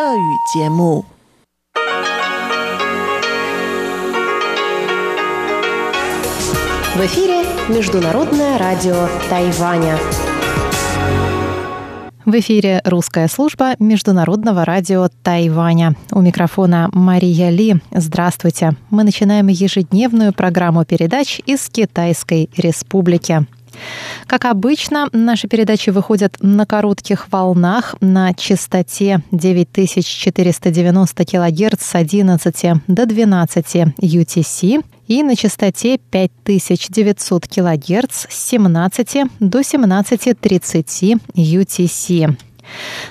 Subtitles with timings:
[0.00, 1.03] 俄语节目。
[6.95, 9.97] В эфире Международное радио Тайваня.
[12.23, 15.95] В эфире русская служба Международного радио Тайваня.
[16.11, 17.81] У микрофона Мария Ли.
[17.91, 18.77] Здравствуйте.
[18.91, 23.45] Мы начинаем ежедневную программу передач из Китайской Республики.
[24.27, 33.05] Как обычно, наши передачи выходят на коротких волнах на частоте 9490 кГц с 11 до
[33.05, 42.37] 12 UTC и на частоте 5900 кГц с 17 до 17.30 UTC.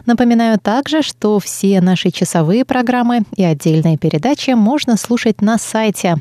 [0.07, 6.17] Напоминаю также, что все наши часовые программы и отдельные передачи можно слушать на сайте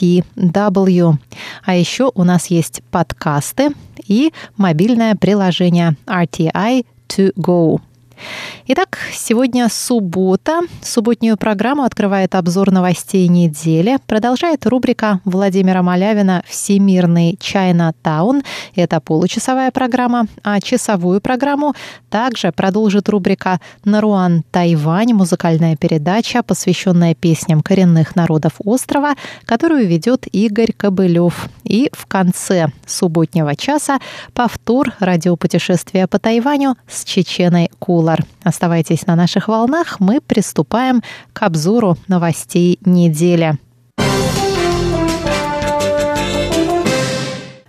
[0.00, 1.14] ru.rti.org.tw.
[1.64, 3.70] А еще у нас есть подкасты
[4.06, 7.80] и мобильное приложение RTI To Go.
[8.66, 10.60] Итак, сегодня суббота.
[10.82, 13.98] Субботнюю программу открывает обзор новостей недели.
[14.06, 18.42] Продолжает рубрика Владимира Малявина «Всемирный Чайна Таун».
[18.74, 21.74] Это получасовая программа, а часовую программу
[22.10, 30.72] также продолжит рубрика «Наруан Тайвань» музыкальная передача, посвященная песням коренных народов острова, которую ведет Игорь
[30.72, 31.48] Кобылев.
[31.64, 33.98] И в конце субботнего часа
[34.34, 38.07] повтор радиопутешествия по Тайваню с Чеченой Кула.
[38.08, 38.24] Доллар.
[38.42, 41.02] Оставайтесь на наших волнах, мы приступаем
[41.34, 43.58] к обзору новостей недели.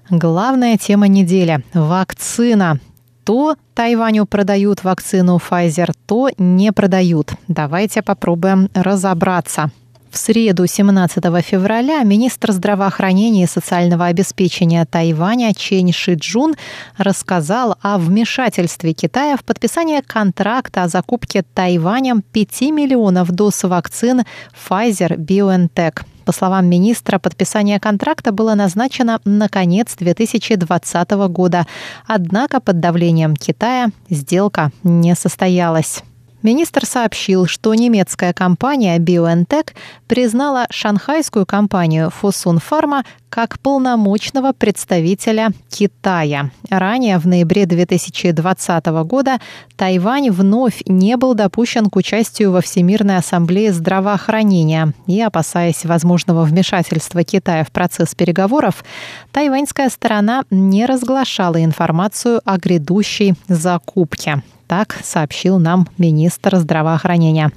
[0.09, 2.80] Главная тема недели– вакцина.
[3.26, 7.34] То Тайваню продают вакцину Pfizer, то не продают.
[7.50, 9.72] Давайте попробуем разобраться.
[10.12, 16.56] В среду 17 февраля министр здравоохранения и социального обеспечения Тайваня Чень Шиджун
[16.98, 24.24] рассказал о вмешательстве Китая в подписание контракта о закупке Тайванем 5 миллионов доз вакцин
[24.68, 26.02] Pfizer-BioNTech.
[26.26, 31.68] По словам министра, подписание контракта было назначено на конец 2020 года.
[32.08, 36.03] Однако под давлением Китая сделка не состоялась.
[36.41, 39.73] Министр сообщил, что немецкая компания BioNTech
[40.07, 46.51] признала шанхайскую компанию Fosun Pharma как полномочного представителя Китая.
[46.69, 49.39] Ранее, в ноябре 2020 года,
[49.75, 54.94] Тайвань вновь не был допущен к участию во Всемирной ассамблее здравоохранения.
[55.07, 58.85] И, опасаясь возможного вмешательства Китая в процесс переговоров,
[59.33, 64.41] тайваньская сторона не разглашала информацию о грядущей закупке.
[64.69, 67.52] Так сообщил нам министр здравоохранения.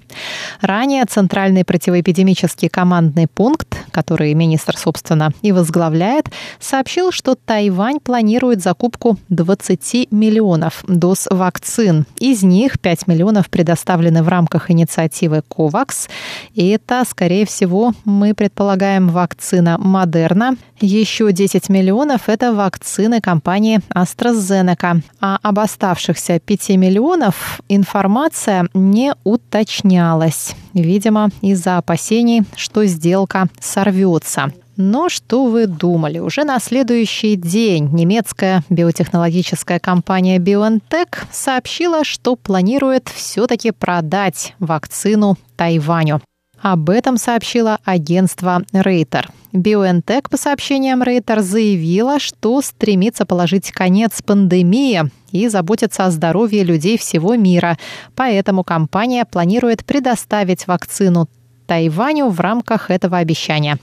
[0.62, 9.18] Ранее Центральный противоэпидемический командный пункт, который министр, собственно, и возглавляет, сообщил, что Тайвань планирует закупку
[9.28, 12.06] 20 миллионов доз вакцин.
[12.18, 16.08] Из них 5 миллионов предоставлены в рамках инициативы COVAX.
[16.54, 20.56] И это, скорее всего, мы предполагаем вакцина Модерна.
[20.80, 25.02] Еще 10 миллионов– это вакцины компании AstraZeneca.
[25.20, 30.54] А об оставшихся 5 миллионов миллионов информация не уточнялась.
[30.72, 34.52] Видимо, из-за опасений, что сделка сорвется.
[34.76, 36.18] Но что вы думали?
[36.20, 46.22] Уже на следующий день немецкая биотехнологическая компания BioNTech сообщила, что планирует все-таки продать вакцину Тайваню.
[46.60, 49.28] Об этом сообщило агентство Рейтер.
[49.52, 56.96] BioNTech, по сообщениям Рейтер, заявила, что стремится положить конец пандемии и заботиться о здоровье людей
[56.96, 57.78] всего мира.
[58.14, 61.28] Поэтому компания планирует предоставить вакцину
[61.66, 63.78] Тайваню в рамках этого обещания.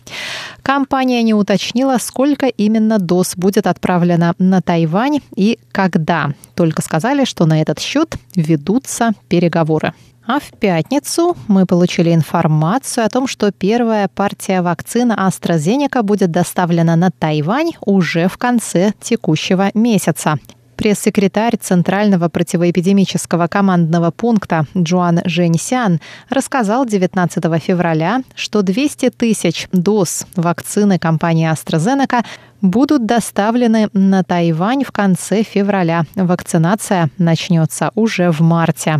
[0.62, 6.34] Компания не уточнила, сколько именно доз будет отправлено на Тайвань и когда.
[6.56, 9.94] Только сказали, что на этот счет ведутся переговоры.
[10.28, 16.96] А в пятницу мы получили информацию о том, что первая партия вакцины AstraZeneca будет доставлена
[16.96, 20.38] на Тайвань уже в конце текущего месяца.
[20.80, 26.00] Пресс-секретарь Центрального противоэпидемического командного пункта Джоан Женьсян
[26.30, 32.24] рассказал 19 февраля, что 200 тысяч доз вакцины компании AstraZeneca
[32.62, 36.04] будут доставлены на Тайвань в конце февраля.
[36.16, 39.00] Вакцинация начнется уже в марте.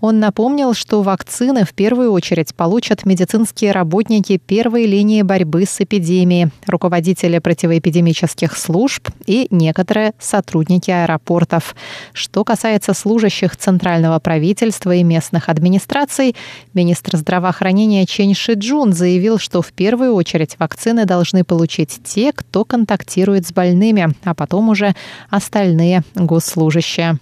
[0.00, 6.50] Он напомнил, что вакцины в первую очередь получат медицинские работники первой линии борьбы с эпидемией,
[6.66, 11.74] руководители противоэпидемических служб и некоторые сотрудники аэропортов.
[12.12, 16.36] Что касается служащих центрального правительства и местных администраций,
[16.74, 22.83] министр здравоохранения Чен Шиджун заявил, что в первую очередь вакцины должны получить те, кто контактирует
[22.84, 24.94] контактирует с больными, а потом уже
[25.30, 27.18] остальные госслужащие.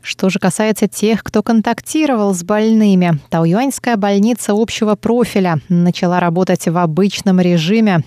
[0.00, 6.78] Что же касается тех, кто контактировал с больными, Тауюаньская больница общего профиля начала работать в
[6.78, 8.04] обычном режиме.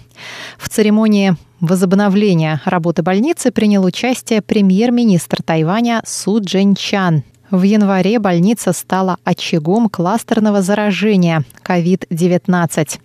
[0.57, 7.23] В церемонии возобновления работы больницы принял участие премьер-министр Тайваня Су Джен Чан.
[7.51, 12.99] В январе больница стала очагом кластерного заражения COVID-19.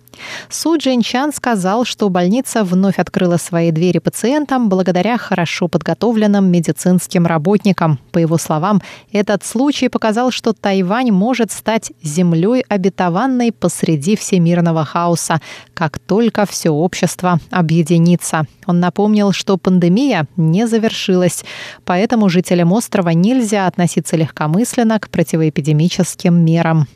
[0.49, 7.99] Су Джинчан сказал, что больница вновь открыла свои двери пациентам благодаря хорошо подготовленным медицинским работникам.
[8.11, 8.81] По его словам,
[9.11, 15.41] этот случай показал, что Тайвань может стать землей обетованной посреди всемирного хаоса,
[15.73, 18.45] как только все общество объединится.
[18.65, 21.43] Он напомнил, что пандемия не завершилась,
[21.85, 26.87] поэтому жителям острова нельзя относиться легкомысленно к противоэпидемическим мерам.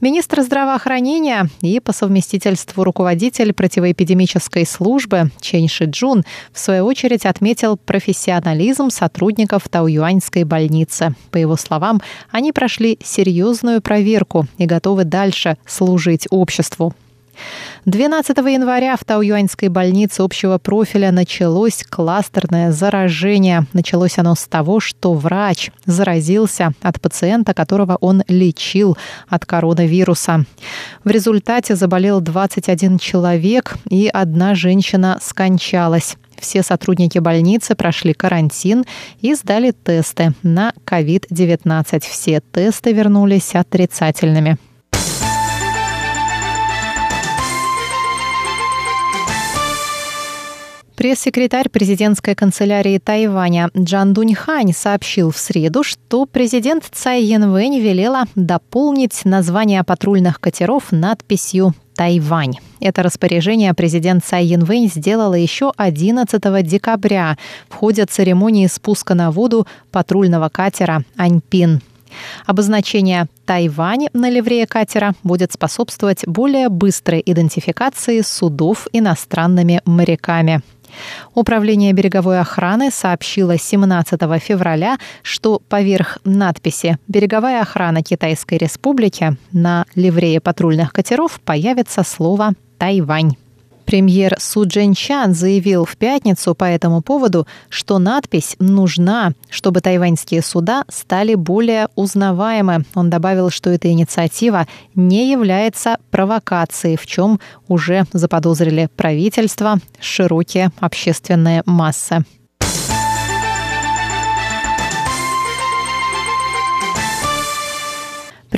[0.00, 8.90] Министр здравоохранения и по совместительству руководитель противоэпидемической службы Чен Шиджун в свою очередь отметил профессионализм
[8.90, 11.14] сотрудников Тауюаньской больницы.
[11.30, 12.00] По его словам,
[12.30, 16.94] они прошли серьезную проверку и готовы дальше служить обществу.
[17.84, 23.66] 12 января в Тауюаньской больнице общего профиля началось кластерное заражение.
[23.72, 28.96] Началось оно с того, что врач заразился от пациента, которого он лечил
[29.28, 30.44] от коронавируса.
[31.04, 36.16] В результате заболел 21 человек, и одна женщина скончалась.
[36.38, 38.84] Все сотрудники больницы прошли карантин
[39.20, 42.00] и сдали тесты на COVID-19.
[42.00, 44.58] Все тесты вернулись отрицательными.
[50.98, 59.24] Пресс-секретарь президентской канцелярии Тайваня Джан Дуньхань сообщил в среду, что президент Цай Янвэнь велела дополнить
[59.24, 62.56] название патрульных катеров надписью Тайвань.
[62.80, 69.68] Это распоряжение президент Цай Янвэнь сделала еще 11 декабря в ходе церемонии спуска на воду
[69.92, 71.80] патрульного катера «Аньпин».
[72.44, 80.60] Обозначение «Тайвань» на ливрее катера будет способствовать более быстрой идентификации судов иностранными моряками.
[81.34, 90.40] Управление береговой охраны сообщило 17 февраля, что поверх надписи «Береговая охрана Китайской Республики» на ливрее
[90.40, 93.36] патрульных катеров появится слово «Тайвань».
[93.88, 100.84] Премьер Су Чан заявил в пятницу по этому поводу, что надпись нужна, чтобы тайваньские суда
[100.90, 102.84] стали более узнаваемы.
[102.94, 111.62] Он добавил, что эта инициатива не является провокацией, в чем уже заподозрили правительство, широкие общественные
[111.64, 112.26] массы.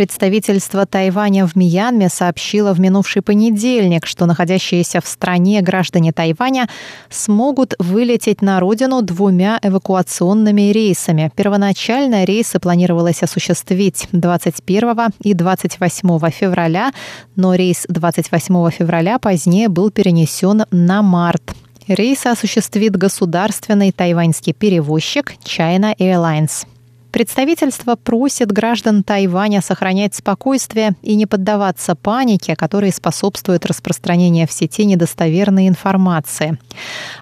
[0.01, 6.71] Представительство Тайваня в Мьянме сообщило в минувший понедельник, что находящиеся в стране граждане Тайваня
[7.11, 11.31] смогут вылететь на родину двумя эвакуационными рейсами.
[11.37, 16.93] Первоначально рейсы планировалось осуществить 21 и 28 февраля,
[17.37, 21.43] но рейс 28 февраля позднее был перенесен на март.
[21.87, 26.65] Рейс осуществит государственный тайваньский перевозчик China Airlines.
[27.11, 34.85] Представительство просит граждан Тайваня сохранять спокойствие и не поддаваться панике, которая способствует распространению в сети
[34.85, 36.59] недостоверной информации.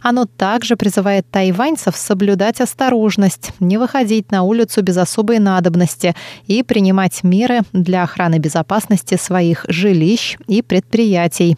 [0.02, 6.14] Оно также призывает тайваньцев соблюдать осторожность, не выходить на улицу без особой надобности
[6.46, 11.56] и принимать меры для охраны безопасности своих жилищ и предприятий.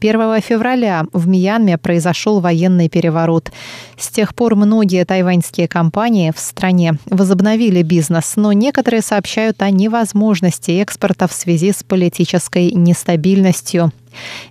[0.00, 3.50] 1 февраля в Мьянме произошел военный переворот.
[3.96, 10.72] С тех пор многие тайваньские компании в стране возобновили бизнес, но некоторые сообщают о невозможности
[10.72, 13.92] экспорта в связи с политической нестабильностью.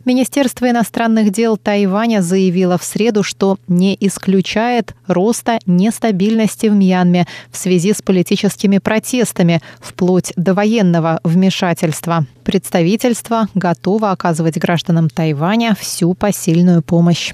[0.05, 7.57] Министерство иностранных дел Тайваня заявило в среду, что не исключает роста нестабильности в Мьянме в
[7.57, 12.25] связи с политическими протестами, вплоть до военного вмешательства.
[12.43, 17.33] Представительство готово оказывать гражданам Тайваня всю посильную помощь.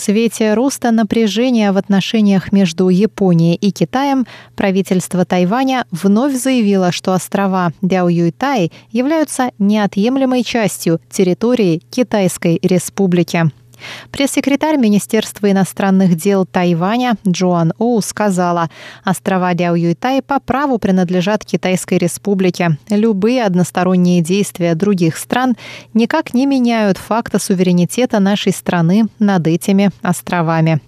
[0.00, 4.26] Свете роста напряжения в отношениях между Японией и Китаем
[4.56, 13.50] правительство Тайваня вновь заявило, что острова Дяоюйтай являются неотъемлемой частью территории Китайской Республики.
[14.10, 18.68] Пресс-секретарь Министерства иностранных дел Тайваня Джоан Оу сказала,
[19.04, 22.78] острова Дяо Юйтай по праву принадлежат Китайской Республике.
[22.88, 25.56] Любые односторонние действия других стран
[25.94, 30.80] никак не меняют факта суверенитета нашей страны над этими островами.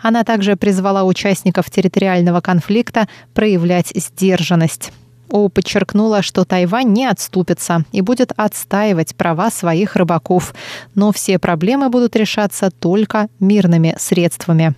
[0.00, 4.92] Она также призвала участников территориального конфликта проявлять сдержанность.
[5.30, 10.54] Оу подчеркнула, что Тайвань не отступится и будет отстаивать права своих рыбаков,
[10.94, 14.74] но все проблемы будут решаться только мирными средствами.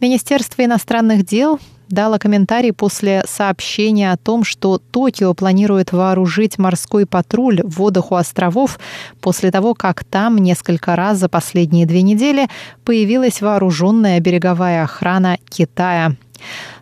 [0.00, 1.60] Министерство иностранных дел
[1.92, 8.14] дала комментарий после сообщения о том, что Токио планирует вооружить морской патруль в водах у
[8.14, 8.80] островов
[9.20, 12.48] после того, как там несколько раз за последние две недели
[12.84, 16.16] появилась вооруженная береговая охрана Китая.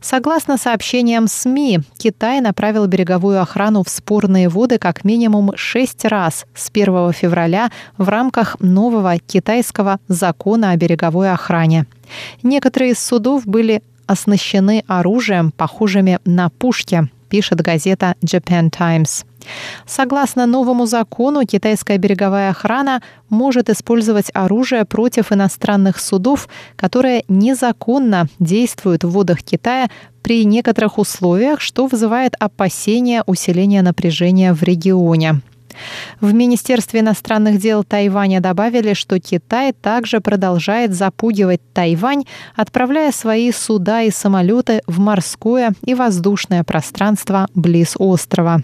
[0.00, 6.71] Согласно сообщениям СМИ, Китай направил береговую охрану в спорные воды как минимум шесть раз с
[6.71, 11.87] 1 февраля в рамках нового китайского закона о береговой охране.
[12.43, 19.25] Некоторые из судов были оснащены оружием, похожими на пушки, пишет газета Japan Times.
[19.87, 29.04] Согласно новому закону, китайская береговая охрана может использовать оружие против иностранных судов, которые незаконно действуют
[29.04, 29.88] в водах Китая
[30.23, 35.40] при некоторых условиях, что вызывает опасения усиления напряжения в регионе.
[36.21, 44.02] В Министерстве иностранных дел Тайваня добавили, что Китай также продолжает запугивать Тайвань, отправляя свои суда
[44.02, 48.62] и самолеты в морское и воздушное пространство близ острова.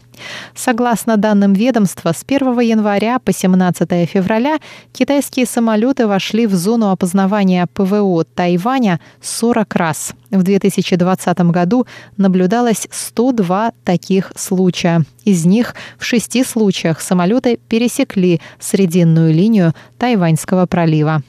[0.55, 4.59] Согласно данным ведомства, с 1 января по 17 февраля
[4.93, 10.15] китайские самолеты вошли в зону опознавания ПВО Тайваня 40 раз.
[10.31, 15.05] В 2020 году наблюдалось 102 таких случая.
[15.25, 21.23] Из них в шести случаях самолеты пересекли срединную линию Тайваньского пролива.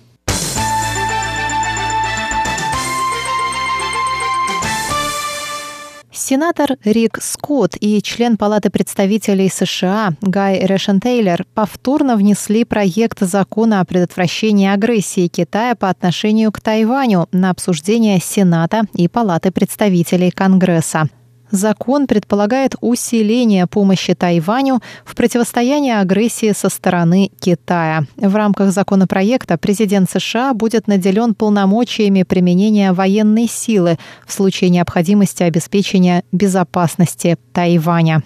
[6.17, 13.81] Сенатор Рик Скотт и член Палаты представителей США Гай Решен Тейлор повторно внесли проект закона
[13.81, 21.07] о предотвращении агрессии Китая по отношению к Тайваню на обсуждение Сената и Палаты представителей Конгресса.
[21.51, 28.03] Закон предполагает усиление помощи Тайваню в противостоянии агрессии со стороны Китая.
[28.17, 36.23] В рамках законопроекта президент США будет наделен полномочиями применения военной силы в случае необходимости обеспечения
[36.31, 38.23] безопасности Тайваня.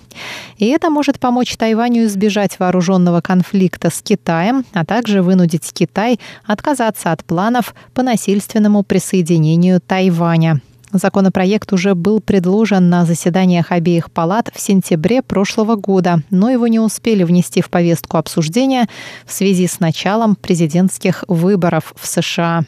[0.57, 7.11] И это может помочь Тайваню избежать вооруженного конфликта с Китаем, а также вынудить Китай отказаться
[7.11, 10.61] от планов по насильственному присоединению Тайваня.
[10.93, 16.79] Законопроект уже был предложен на заседаниях обеих палат в сентябре прошлого года, но его не
[16.79, 18.88] успели внести в повестку обсуждения
[19.25, 22.65] в связи с началом президентских выборов в США.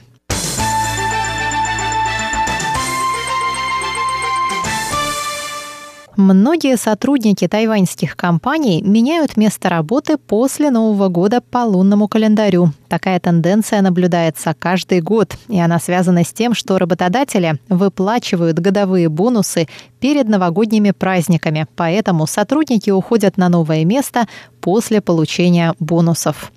[6.15, 12.71] Многие сотрудники тайваньских компаний меняют место работы после Нового года по лунному календарю.
[12.87, 19.67] Такая тенденция наблюдается каждый год, и она связана с тем, что работодатели выплачивают годовые бонусы
[19.99, 24.27] перед новогодними праздниками, поэтому сотрудники уходят на новое место
[24.61, 26.51] после получения бонусов.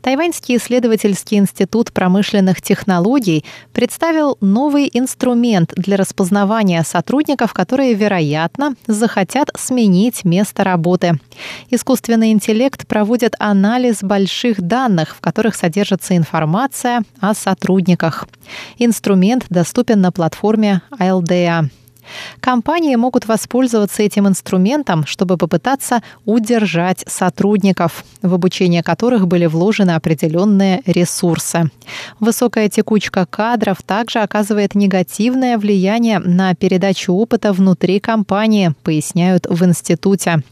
[0.00, 10.24] Тайваньский исследовательский институт промышленных технологий представил новый инструмент для распознавания сотрудников, которые, вероятно, захотят сменить
[10.24, 11.18] место работы.
[11.70, 18.26] Искусственный интеллект проводит анализ больших данных, в которых содержится информация о сотрудниках.
[18.78, 21.70] Инструмент доступен на платформе ILDA.
[22.40, 30.82] Компании могут воспользоваться этим инструментом, чтобы попытаться удержать сотрудников, в обучение которых были вложены определенные
[30.86, 31.70] ресурсы.
[32.20, 40.42] Высокая текучка кадров также оказывает негативное влияние на передачу опыта внутри компании, поясняют в институте.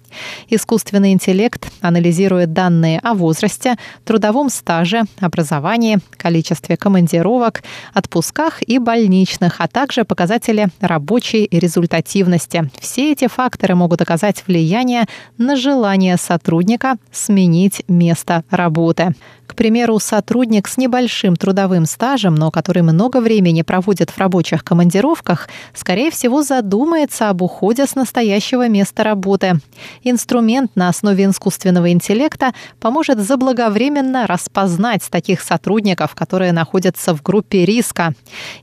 [0.49, 9.69] Искусственный интеллект анализирует данные о возрасте, трудовом стаже, образовании, количестве командировок, отпусках и больничных, а
[9.69, 12.71] также показатели рабочей результативности.
[12.81, 15.07] Все эти факторы могут оказать влияние
[15.39, 19.15] на желание сотрудника сменить место работы.
[19.47, 25.49] К примеру, сотрудник с небольшим трудовым стажем, но который много времени проводит в рабочих командировках,
[25.73, 29.61] скорее всего задумается об уходе с настоящего места работы.
[30.03, 38.15] Инструмент на основе искусственного интеллекта поможет заблаговременно распознать таких сотрудников, которые находятся в группе риска.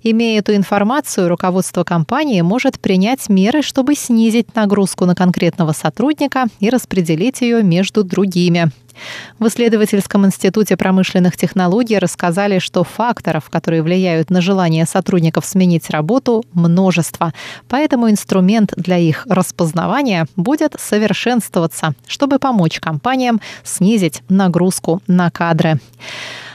[0.01, 6.69] Имея эту информацию, руководство компании может принять меры, чтобы снизить нагрузку на конкретного сотрудника и
[6.69, 8.71] распределить ее между другими.
[9.39, 16.43] В исследовательском институте промышленных технологий рассказали, что факторов, которые влияют на желание сотрудников сменить работу,
[16.53, 17.33] множество.
[17.67, 25.79] Поэтому инструмент для их распознавания будет совершенствоваться, чтобы помочь компаниям снизить нагрузку на кадры.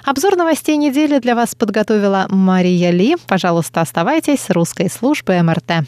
[0.05, 3.17] Обзор новостей недели для вас подготовила Мария Ли.
[3.27, 5.87] Пожалуйста, оставайтесь с русской службой МРТ.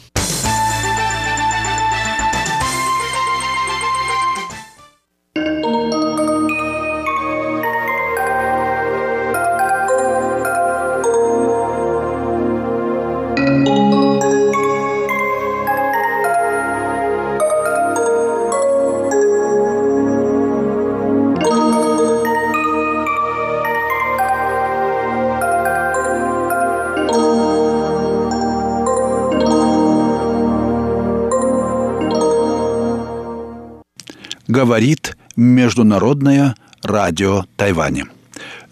[34.61, 38.05] Говорит Международное радио Тайваня.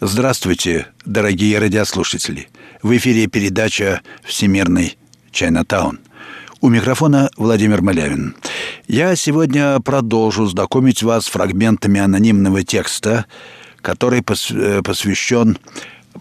[0.00, 2.48] Здравствуйте, дорогие радиослушатели.
[2.80, 4.96] В эфире передача «Всемирный
[5.32, 5.98] Чайнатаун».
[6.60, 8.36] У микрофона Владимир Малявин.
[8.86, 13.26] Я сегодня продолжу знакомить вас с фрагментами анонимного текста,
[13.82, 15.58] который э, посвящен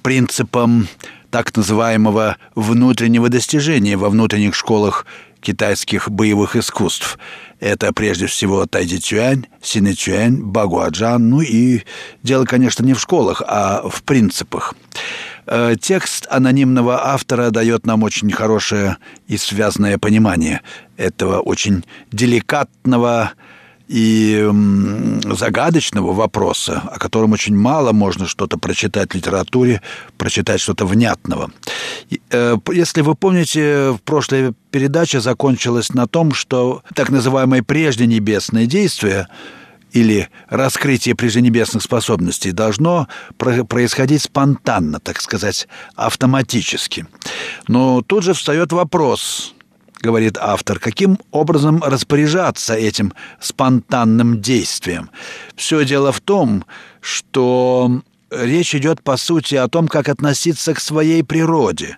[0.01, 0.87] принципам
[1.29, 5.05] так называемого внутреннего достижения во внутренних школах
[5.41, 7.17] китайских боевых искусств.
[7.59, 11.83] Это прежде всего Тайди Цюань, Сине Цюань, Багуаджан, ну и
[12.23, 14.75] дело, конечно, не в школах, а в принципах.
[15.45, 20.61] Э, текст анонимного автора дает нам очень хорошее и связанное понимание
[20.95, 23.33] этого очень деликатного
[23.89, 24.47] и
[25.35, 29.81] загадочного вопроса, о котором очень мало можно что-то прочитать в литературе,
[30.15, 31.51] прочитать что-то внятного.
[32.29, 39.27] Э, если вы помните, в прошлой передаче закончилась на том, что так называемое прежденебесное действие
[39.91, 47.07] или раскрытие прежденебесных способностей должно происходить спонтанно, так сказать, автоматически.
[47.67, 49.55] Но тут же встает вопрос–
[50.01, 55.09] говорит автор, каким образом распоряжаться этим спонтанным действием.
[55.55, 56.65] Все дело в том,
[57.01, 58.01] что
[58.31, 61.97] речь идет, по сути, о том, как относиться к своей природе.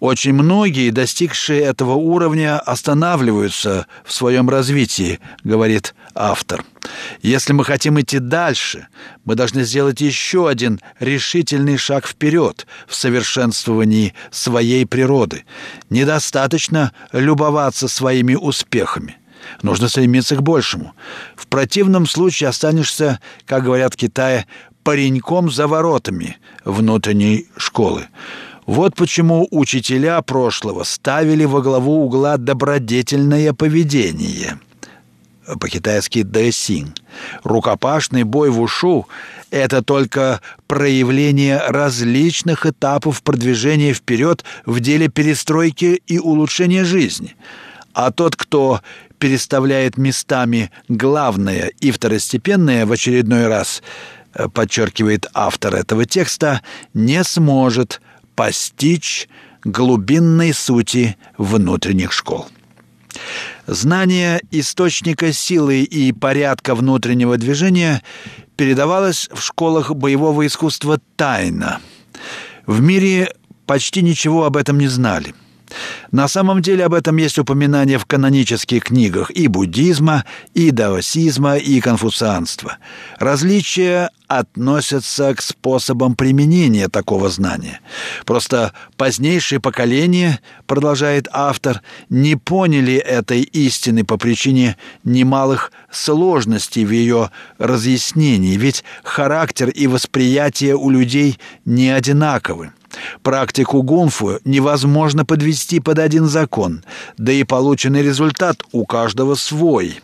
[0.00, 6.64] Очень многие, достигшие этого уровня, останавливаются в своем развитии, говорит автор.
[7.20, 8.88] Если мы хотим идти дальше,
[9.26, 15.44] мы должны сделать еще один решительный шаг вперед в совершенствовании своей природы.
[15.90, 19.18] Недостаточно любоваться своими успехами.
[19.62, 20.94] Нужно стремиться к большему.
[21.36, 24.46] В противном случае останешься, как говорят в Китае,
[24.82, 28.08] пареньком за воротами внутренней школы.
[28.66, 34.58] Вот почему учителя прошлого ставили во главу угла добродетельное поведение.
[35.58, 36.94] По-китайски «дэсин».
[37.42, 39.08] Рукопашный бой в ушу–
[39.50, 47.34] это только проявление различных этапов продвижения вперед в деле перестройки и улучшения жизни.
[47.94, 48.80] А тот, кто
[49.18, 53.82] переставляет местами главное и второстепенное в очередной раз,
[54.54, 56.60] подчеркивает автор этого текста,
[56.94, 58.00] не сможет–
[58.40, 59.28] постичь
[59.64, 62.48] глубинной сути внутренних школ.
[63.66, 68.02] Знание источника силы и порядка внутреннего движения
[68.56, 71.80] передавалось в школах боевого искусства тайно.
[72.64, 73.34] В мире
[73.66, 75.34] почти ничего об этом не знали–
[76.10, 81.80] на самом деле об этом есть упоминание в канонических книгах и буддизма, и даосизма, и
[81.80, 82.78] конфуцианства.
[83.18, 87.80] Различия относятся к способам применения такого знания.
[88.24, 97.30] Просто позднейшие поколения, продолжает автор, не поняли этой истины по причине немалых сложностей в ее
[97.58, 102.72] разъяснении, ведь характер и восприятие у людей не одинаковы.
[103.22, 106.84] Практику гунфу невозможно подвести под один закон,
[107.18, 110.00] да и полученный результат у каждого свой.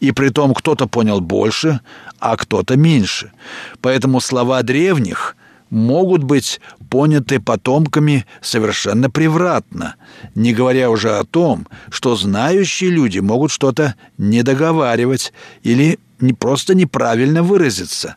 [0.00, 1.80] И при том кто-то понял больше,
[2.18, 3.32] а кто-то меньше.
[3.80, 5.36] Поэтому слова древних
[5.70, 6.60] могут быть
[6.90, 9.96] поняты потомками совершенно превратно,
[10.34, 17.42] не говоря уже о том, что знающие люди могут что-то недоговаривать или не просто неправильно
[17.42, 18.16] выразиться.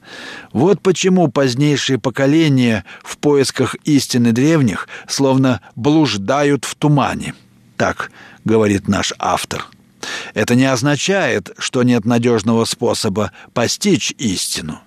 [0.53, 7.33] Вот почему позднейшие поколения в поисках истины древних словно блуждают в тумане.
[7.77, 8.11] Так
[8.45, 9.65] говорит наш автор.
[10.33, 14.79] Это не означает, что нет надежного способа постичь истину.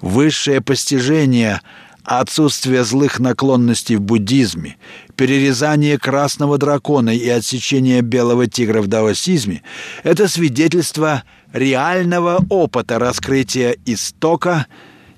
[0.00, 1.60] Высшее постижение–
[2.06, 4.76] отсутствие злых наклонностей в буддизме,
[5.16, 9.62] перерезание красного дракона и отсечение белого тигра в даосизме–
[10.04, 11.24] это свидетельство
[11.56, 14.66] реального опыта раскрытия истока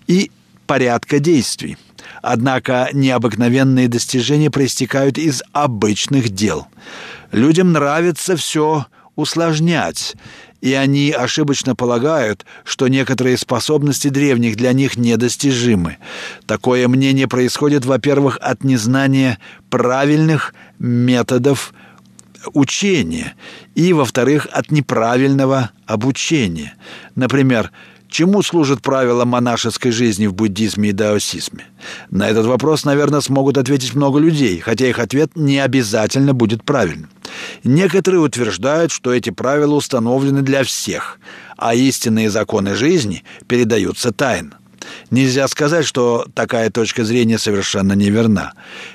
[0.06, 0.30] и
[0.66, 1.76] порядка действий.
[2.22, 6.66] Однако необыкновенные достижения проистекают из обычных дел.
[7.32, 10.14] Людям нравится все усложнять,
[10.60, 15.98] и они ошибочно полагают, что некоторые способности древних для них недостижимы.
[16.46, 19.38] Такое мнение происходит, во-первых, от незнания
[19.70, 21.74] правильных методов
[22.52, 23.34] учения,
[23.74, 26.74] и, во-вторых, от неправильного обучения.
[27.14, 27.70] Например,
[28.08, 31.66] Чему служат правила монашеской жизни в буддизме и даосизме?
[32.10, 37.10] На этот вопрос, наверное, смогут ответить много людей, хотя их ответ не обязательно будет правильным.
[37.64, 41.20] Некоторые утверждают, что эти правила установлены для всех,
[41.58, 44.58] а истинные законы жизни передаются тайно.
[45.10, 48.52] Нельзя сказать, что такая точка зрения совершенно неверна.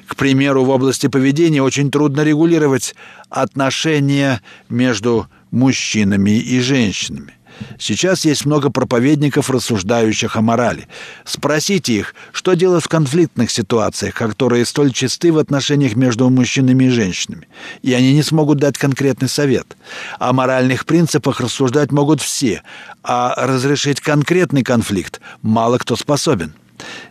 [0.08, 2.96] К примеру, в области поведения очень трудно регулировать
[3.30, 7.34] отношения между мужчинами и женщинами.
[7.80, 10.88] Сейчас есть много проповедников, рассуждающих о морали.
[11.26, 16.90] Спросите их, что делать в конфликтных ситуациях, которые столь чисты в отношениях между мужчинами и
[16.90, 17.48] женщинами.
[17.82, 19.78] И они не смогут дать конкретный совет.
[20.20, 22.64] О моральных принципах рассуждать могут все,
[23.04, 26.54] а разрешить конкретный конфликт мало кто способен.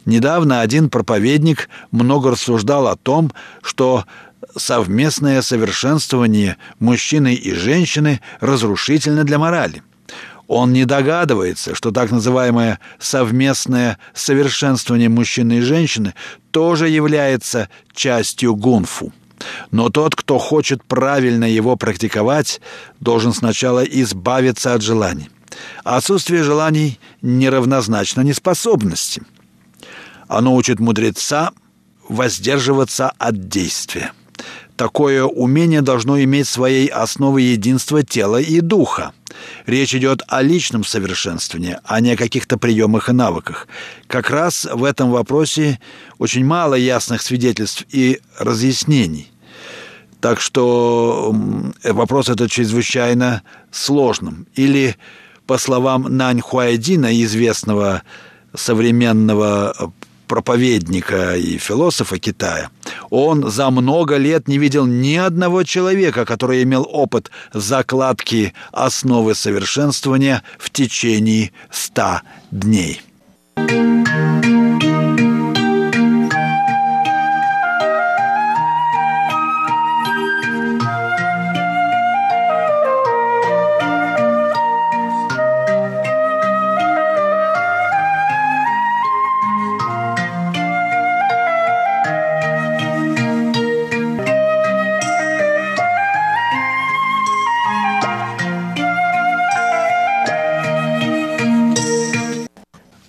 [0.04, 4.04] Недавно один проповедник много рассуждал о том, что
[4.56, 9.82] совместное совершенствование мужчины и женщины разрушительно для морали.
[10.54, 16.12] Он не догадывается, что так называемое совместное совершенствование мужчины и женщины
[16.50, 19.14] тоже является частью гунфу.
[19.70, 22.60] Но тот, кто хочет правильно его практиковать,
[23.00, 25.30] должен сначала избавиться от желаний.
[25.84, 29.22] Отсутствие желаний неравнозначно неспособности.
[30.28, 31.52] Оно учит мудреца
[32.10, 34.12] воздерживаться от действия.
[34.76, 39.12] Такое умение должно иметь своей основой единство тела и духа.
[39.66, 43.68] Речь идет о личном совершенствовании, а не о каких-то приемах и навыках.
[44.06, 45.78] Как раз в этом вопросе
[46.18, 49.30] очень мало ясных свидетельств и разъяснений.
[50.20, 51.34] Так что
[51.84, 54.46] вопрос этот чрезвычайно сложным.
[54.54, 54.96] Или,
[55.46, 58.02] по словам Нань Хуайдина, известного
[58.54, 59.92] современного
[60.32, 62.70] проповедника и философа Китая,
[63.10, 70.42] он за много лет не видел ни одного человека, который имел опыт закладки основы совершенствования
[70.58, 73.02] в течение ста дней.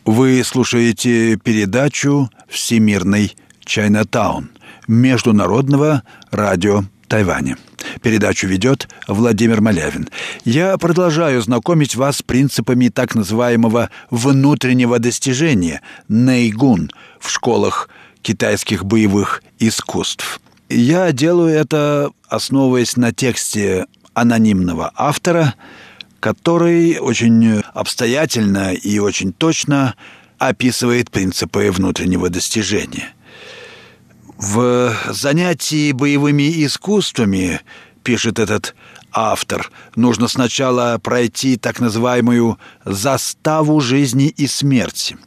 [0.05, 4.49] Вы слушаете передачу «Всемирный Чайнатаун»
[4.85, 7.57] Международного радио Тайваня.
[8.01, 10.09] Передачу ведет Владимир Малявин.
[10.43, 17.87] Я продолжаю знакомить вас с принципами так называемого внутреннего достижения «нейгун» в школах
[18.21, 20.41] китайских боевых искусств.
[20.67, 25.53] Я делаю это, основываясь на тексте анонимного автора–
[26.23, 29.95] который очень обстоятельно и очень точно
[30.37, 33.13] описывает принципы внутреннего достижения.
[34.37, 37.59] В занятии боевыми искусствами,
[38.03, 38.73] пишет этот
[39.11, 45.17] автор, нужно сначала пройти так называемую заставу жизни и смерти.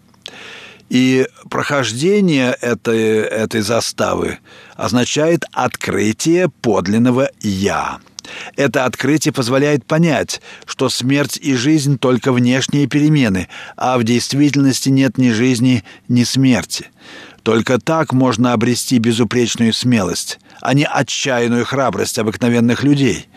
[0.88, 4.38] И прохождение этой, этой заставы
[4.76, 7.98] означает открытие подлинного «я».
[8.56, 15.18] Это открытие позволяет понять, что смерть и жизнь только внешние перемены, а в действительности нет
[15.18, 16.86] ни жизни, ни смерти.
[17.42, 23.28] Только так можно обрести безупречную смелость, а не отчаянную храбрость обыкновенных людей.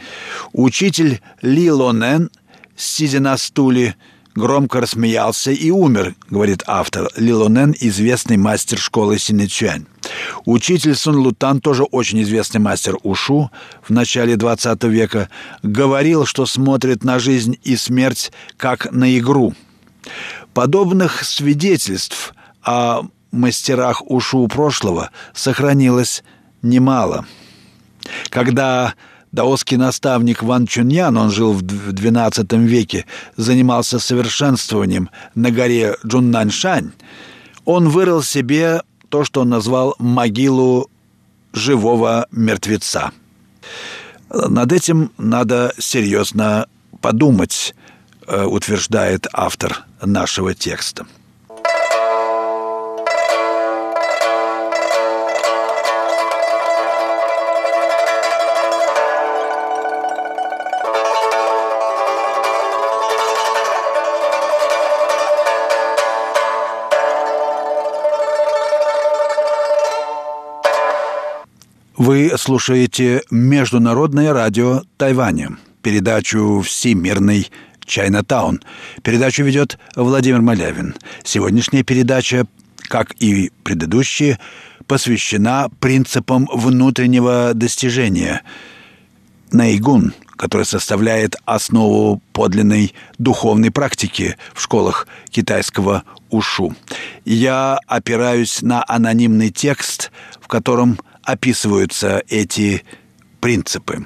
[0.51, 2.31] Учитель Ли Лонен,
[2.75, 3.95] сидя на стуле,
[4.39, 7.09] громко рассмеялся и умер, говорит автор.
[7.15, 9.85] Лилонен– известный мастер школы Синечуань.
[10.45, 13.51] Учитель Сун Лутан, тоже очень известный мастер Ушу
[13.83, 15.29] в начале 20 века,
[15.61, 19.53] говорил, что смотрит на жизнь и смерть как на игру.
[20.53, 26.23] Подобных свидетельств о мастерах Ушу прошлого сохранилось
[26.61, 27.25] немало.
[28.29, 28.95] Когда
[29.31, 33.05] Даосский наставник Ван Чуньян, он жил в XII веке,
[33.37, 36.91] занимался совершенствованием на горе Джуннаншань.
[37.65, 40.89] Он вырыл себе то, что он назвал могилу
[41.53, 43.11] живого мертвеца.
[44.29, 46.67] Над этим надо серьезно
[47.01, 47.75] подумать,
[48.27, 51.05] э, утверждает автор нашего текста.
[71.99, 77.51] Вы слушаете Международное радио Тайваня, передачу «Всемирный
[77.83, 78.61] Чайнатаун».
[79.03, 80.95] Передачу ведет Владимир Малявин.
[81.25, 82.45] Сегодняшняя передача,
[82.83, 84.39] как и предыдущие,
[84.87, 88.43] посвящена принципам внутреннего достижения.
[89.51, 96.73] Наигун, который составляет основу подлинной духовной практики в школах китайского ушу.
[97.25, 100.97] Я опираюсь на анонимный текст, в котором
[101.31, 102.83] описываются эти
[103.39, 104.05] принципы.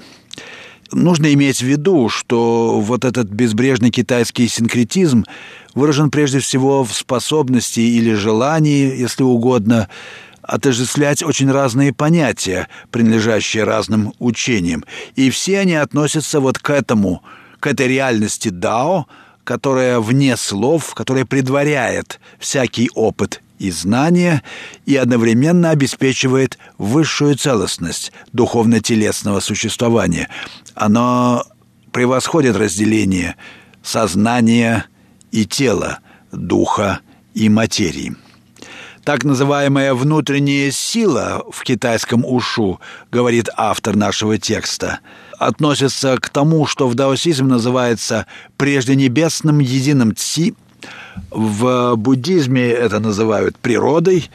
[0.92, 5.26] нужно иметь в виду, что вот этот безбрежный китайский синкретизм
[5.74, 9.90] выражен прежде всего в способности или желании, если угодно,
[10.44, 14.84] отождествлять очень разные понятия, принадлежащие разным учениям.
[15.16, 17.24] И все они относятся вот к этому,
[17.60, 19.08] к этой реальности Дао,
[19.44, 24.44] которая вне слов, которая предваряет всякий опыт и знания
[24.86, 30.28] и одновременно обеспечивает высшую целостность духовно-телесного существования.
[30.76, 31.46] Оно
[31.92, 33.36] превосходит разделение
[33.82, 34.86] сознания
[35.32, 36.00] и тела,
[36.32, 37.00] духа
[37.34, 38.16] и материи.
[39.06, 42.80] Так называемая внутренняя сила в китайском ушу,
[43.12, 45.00] говорит автор нашего текста,
[45.40, 50.54] относится к тому, что в даосизме называется прежде небесным единым ци.
[51.30, 54.30] В буддизме это называют природой,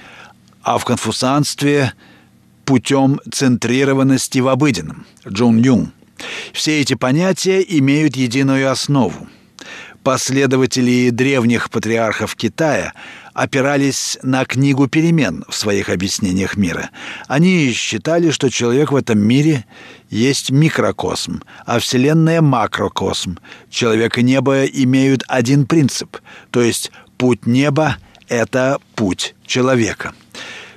[0.63, 1.93] а в конфуцианстве
[2.65, 5.93] путем центрированности в обыденном, Джун Юн.
[6.53, 9.29] Все эти понятия имеют единую основу–
[10.09, 12.95] Последователи древних патриархов Китая
[13.35, 16.89] опирались на книгу перемен в своих объяснениях мира.
[17.27, 19.67] Они считали, что человек в этом мире
[20.09, 23.37] есть микрокосм, а Вселенная– макрокосм.
[23.69, 26.17] Человек и небо имеют один принцип,
[26.51, 30.15] то есть путь неба– это путь человека.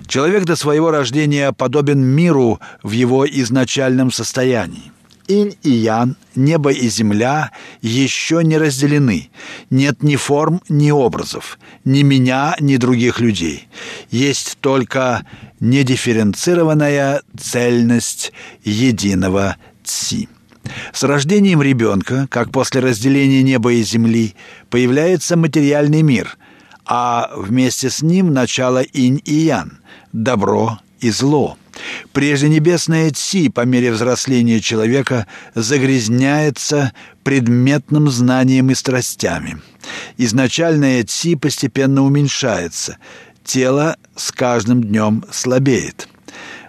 [0.07, 4.90] Человек до своего рождения подобен миру в его изначальном состоянии.
[5.27, 9.29] Инь и Ян, небо и земля еще не разделены.
[9.69, 13.67] Нет ни форм, ни образов, ни меня, ни других людей.
[14.09, 15.25] Есть только
[15.59, 20.27] недифференцированная цельность единого Ци.
[20.93, 24.35] С рождением ребенка, как после разделения неба и земли,
[24.69, 26.37] появляется материальный мир,
[26.85, 29.79] а вместе с ним начало инь и ян,
[30.13, 31.57] добро и зло–
[32.13, 39.61] Прежде небесная Ци по мере взросления человека загрязняется предметным знанием и страстями.
[40.17, 42.97] Изначальная Ци постепенно уменьшается,
[43.43, 46.07] тело с каждым днем слабеет.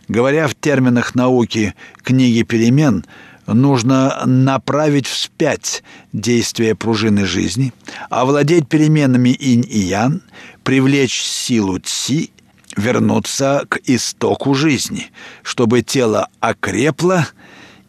[0.09, 3.05] Говоря в терминах науки книги перемен,
[3.47, 7.73] нужно направить вспять действие пружины жизни,
[8.11, 10.23] овладеть переменами инь и ян,
[10.63, 12.31] привлечь силу ци
[12.77, 15.11] вернуться к истоку жизни,
[15.43, 17.27] чтобы тело окрепло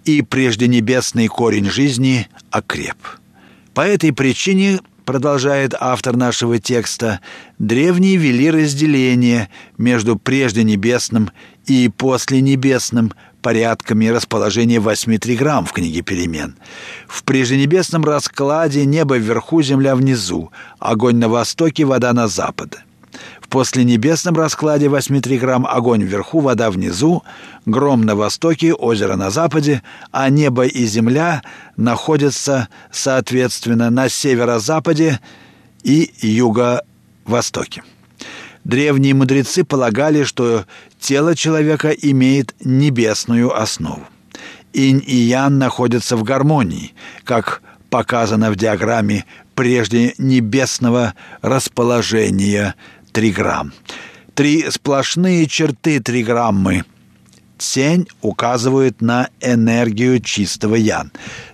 [0.06, 2.98] и прежде небесный корень жизни окреп.
[3.74, 7.20] По этой причине, продолжает автор нашего текста,
[7.60, 11.30] древние вели разделение между прежде небесным
[11.66, 16.56] и после небесным порядками расположения восьми триграмм в книге «Перемен».
[17.08, 22.78] В прежденебесном раскладе небо вверху, земля внизу, огонь на востоке, вода на западе.
[23.54, 27.22] После небесном раскладе восьми триграмм огонь вверху, вода внизу,
[27.68, 31.44] гром на востоке, озеро на западе, а небо и земля
[31.78, 35.20] находятся, соответственно, на северо-западе
[35.84, 37.84] и юго-востоке.
[38.64, 40.66] Древние мудрецы полагали, что
[41.00, 44.02] тело человека имеет небесную основу.
[44.74, 47.62] Инь и Ян находятся в гармонии, как
[47.92, 51.14] показано в диаграмме прежде небесного
[51.44, 52.74] расположения
[53.14, 53.72] триграмм.
[54.34, 56.84] Три сплошные черты триграммы
[57.58, 61.12] Тень указывают на энергию чистого ян.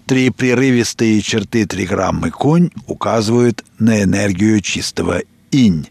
[0.07, 5.87] Три прерывистые черты триграммы кунь указывают на энергию чистого инь.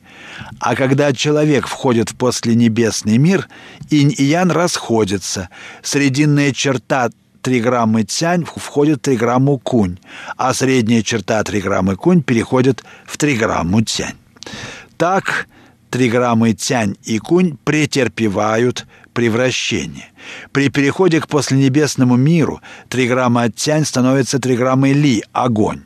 [0.59, 3.49] А когда человек входит в посленебесный мир,
[3.91, 5.51] инь и ян расходятся.
[5.83, 7.11] Срединная черта
[7.43, 9.99] триграммы тянь входит в триграмму кунь,
[10.37, 14.17] а средняя черта триграммы кунь переходит в триграмму тянь.
[14.97, 15.47] Так
[15.91, 20.11] триграммы тянь и кунь претерпевают превращение.
[20.53, 25.83] При переходе к посленебесному миру триграмма тянь становится триграммой ли– огонь.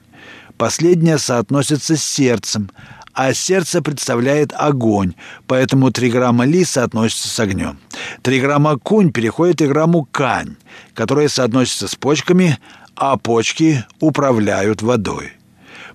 [0.59, 2.71] Последняя соотносится с сердцем,
[3.15, 5.15] а сердце представляет огонь,
[5.47, 7.79] поэтому триграмма ли соотносится с огнем.
[8.23, 10.57] Триграмма кунь переходит в триграмму кань,
[10.95, 12.59] которая соотносится с почками,
[12.95, 15.33] а почки управляют водой.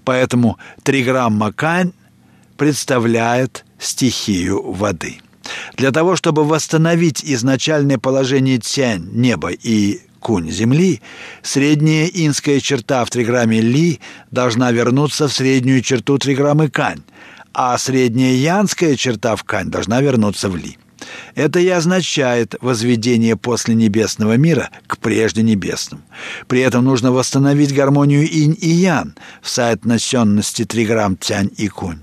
[0.04, 1.94] Поэтому триграмма кань
[2.58, 5.20] представляет стихию воды.
[5.76, 11.02] Для того, чтобы восстановить изначальное положение тянь неба и кунь земли,
[11.42, 14.00] средняя инская черта в триграмме ли
[14.32, 17.04] должна вернуться в среднюю черту триграммы кань,
[17.54, 20.78] а средняя янская черта в кань должна вернуться в ли.
[21.36, 26.02] Это и означает возведение после небесного мира к прежде небесному.
[26.48, 32.00] При этом нужно восстановить гармонию инь и ян в соотносенности триграмм тянь и кунь.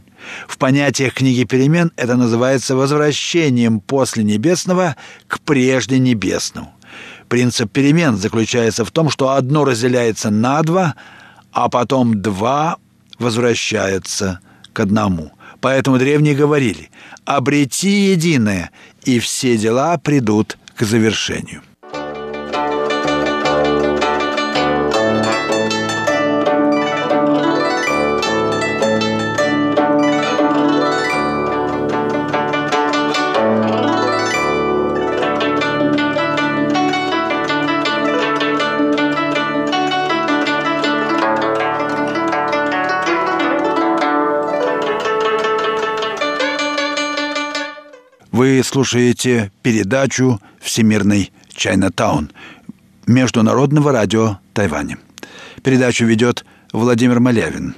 [0.46, 6.72] В понятиях книги перемен это называется возвращением после небесного к прежде небесному.
[7.28, 10.94] Принцип перемен заключается в том, что одно разделяется на два,
[11.52, 12.76] а потом два
[13.18, 14.40] возвращаются
[14.72, 15.32] к одному.
[15.60, 16.90] Поэтому древние говорили
[17.24, 18.70] «обрети единое,
[19.04, 21.62] и все дела придут к завершению».
[48.34, 52.32] Вы слушаете передачу «Всемирный Чайнатаун»
[53.06, 54.98] Международного радио Тайваня.
[55.62, 57.76] Передачу ведет Владимир Малявин.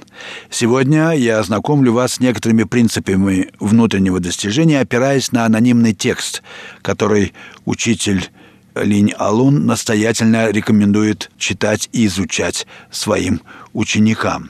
[0.49, 6.41] Сегодня я ознакомлю вас с некоторыми принципами внутреннего достижения, опираясь на анонимный текст,
[6.81, 7.33] который
[7.65, 8.31] учитель
[8.73, 13.41] Линь Алун настоятельно рекомендует читать и изучать своим
[13.73, 14.49] ученикам.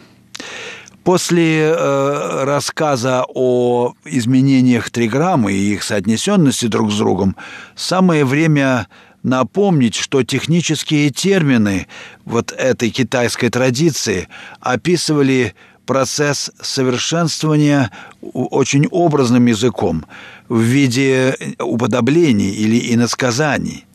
[1.08, 7.38] После э, рассказа о изменениях триграммы и их соотнесенности друг с другом,
[7.78, 8.90] самое время
[9.24, 11.88] напомнить, что технические термины
[12.26, 14.28] вот этой китайской традиции
[14.60, 17.90] описывали процесс совершенствования
[18.22, 20.06] очень образным языком
[20.50, 23.87] в виде уподоблений или иносказаний.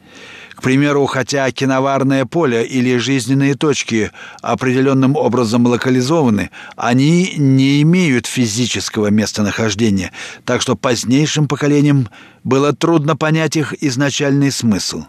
[0.63, 9.09] К примеру, хотя киноварное поле или жизненные точки определенным образом локализованы, они не имеют физического
[9.09, 10.13] местонахождения,
[10.45, 12.09] так что позднейшим поколениям
[12.45, 15.03] было трудно понять их изначальный смысл.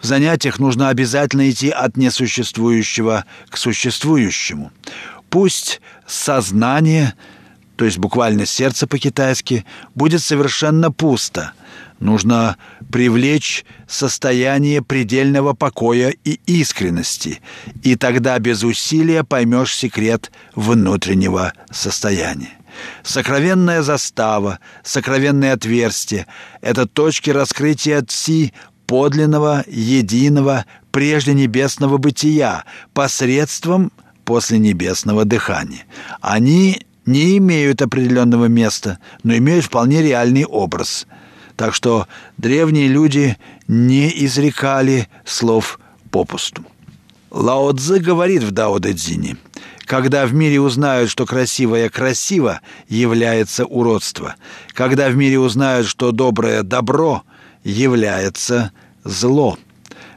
[0.00, 4.72] В занятиях нужно обязательно идти от несуществующего к существующему.
[5.30, 7.14] Пусть сознание,
[7.82, 9.66] то есть буквально сердце по-китайски,
[9.96, 11.50] будет совершенно пусто–
[11.98, 12.56] Нужно
[12.90, 17.40] привлечь состояние предельного покоя и искренности,
[17.84, 22.58] и тогда без усилия поймешь секрет внутреннего состояния.
[23.04, 26.26] Сокровенная застава, сокровенные отверстия—
[26.60, 28.52] это точки раскрытия Ци
[28.86, 32.64] подлинного, единого, прежде небесного бытия
[32.94, 33.92] посредством
[34.24, 35.84] после небесного дыхания.
[36.20, 41.06] Они не имеют определенного места, но имеют вполне реальный образ—
[41.56, 43.36] так что древние люди
[43.68, 45.78] не изрекали слов
[46.10, 46.64] попусту.
[47.30, 49.36] Лао Цзы говорит в Дао Дэ Цзине,
[49.84, 54.34] когда в мире узнают, что красивое красиво, является уродство.
[54.74, 57.22] Когда в мире узнают, что доброе добро,
[57.64, 58.72] является
[59.04, 59.58] зло.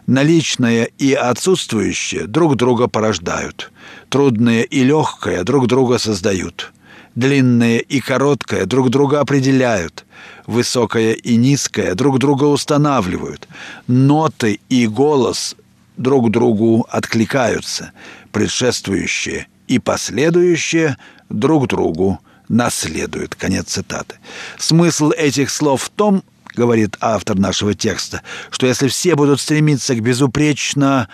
[0.08, 3.72] Наличное и отсутствующее друг друга порождают.
[4.10, 6.72] Трудное и легкое друг друга создают.
[7.16, 10.06] Длинное и короткое друг друга определяют.
[10.48, 13.48] Высокое и низкое друг друга устанавливают.
[13.88, 15.56] Ноты и голос
[15.98, 17.92] друг другу откликаются.
[18.32, 20.98] Предшествующее и последующее
[21.30, 23.36] друг другу наследуют.
[23.36, 24.16] Конец цитаты.
[24.58, 30.02] Смысл этих слов в том, говорит автор нашего текста, что если все будут стремиться к
[30.02, 31.08] безупречно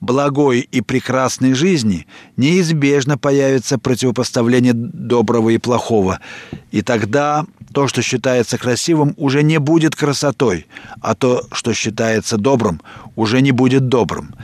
[0.00, 2.06] благой и прекрасной жизни,
[2.36, 6.20] неизбежно появится противопоставление доброго и плохого.
[6.70, 10.66] И тогда то, что считается красивым, уже не будет красотой,
[11.00, 12.80] а то, что считается добрым,
[13.16, 14.34] уже не будет добрым.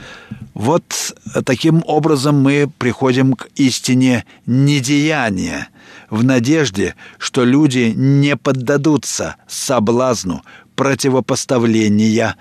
[0.53, 1.15] Вот
[1.45, 5.69] таким образом мы приходим к истине недеяния,
[6.09, 10.43] в надежде, что люди не поддадутся соблазну
[10.75, 12.35] противопоставления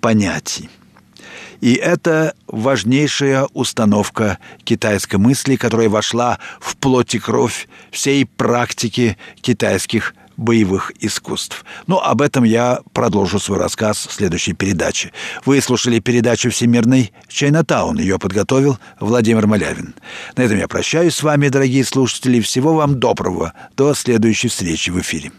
[0.00, 0.70] понятий.
[1.60, 10.14] И это важнейшая установка китайской мысли, которая вошла в плоть и кровь всей практики китайских
[10.40, 11.64] боевых искусств.
[11.86, 15.12] Но ну, об этом я продолжу свой рассказ в следующей передаче.
[15.44, 17.98] Вы слушали передачу «Всемирный Чайнатаун».
[17.98, 19.94] Ее подготовил Владимир Малявин.
[20.36, 22.40] На этом я прощаюсь с вами, дорогие слушатели.
[22.40, 23.52] Всего вам доброго.
[23.76, 25.30] До следующей встречи в эфире.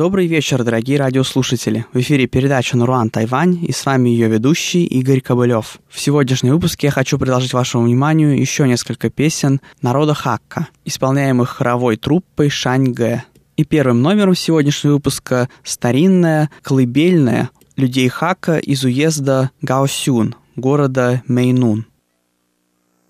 [0.00, 1.84] Добрый вечер, дорогие радиослушатели.
[1.92, 5.78] В эфире передача «Нуруан Тайвань» и с вами ее ведущий Игорь Кобылев.
[5.90, 11.98] В сегодняшнем выпуске я хочу предложить вашему вниманию еще несколько песен народа Хакка, исполняемых хоровой
[11.98, 13.24] труппой Шань Гэ.
[13.58, 21.84] И первым номером сегодняшнего выпуска старинная, колыбельная людей Хака из уезда Гаосюн, города Мейнун.